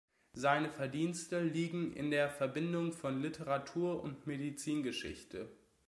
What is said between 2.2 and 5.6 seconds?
Verbindung von Literatur und Medizingeschichte.